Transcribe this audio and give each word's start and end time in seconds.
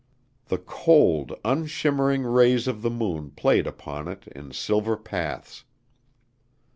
The 0.47 0.57
cold, 0.57 1.31
unshimmering 1.45 2.23
rays 2.23 2.67
of 2.67 2.81
the 2.81 2.89
moon 2.89 3.29
played 3.29 3.67
upon 3.67 4.07
it 4.07 4.25
in 4.29 4.51
silver 4.51 4.97
paths. 4.97 5.63